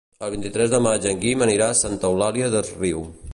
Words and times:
El 0.27 0.31
vint-i-tres 0.35 0.71
de 0.71 0.79
maig 0.85 1.05
en 1.11 1.21
Guim 1.25 1.45
anirà 1.47 1.67
a 1.67 1.77
Santa 1.83 2.11
Eulària 2.13 2.49
des 2.57 2.73
Riu. 2.81 3.07